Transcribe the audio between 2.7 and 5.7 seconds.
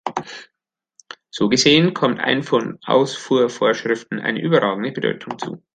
Ausfuhrvorschriften eine überragende Bedeutung zu.